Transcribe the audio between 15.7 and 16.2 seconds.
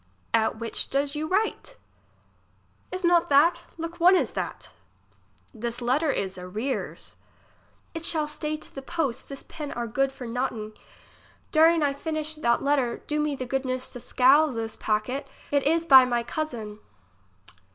by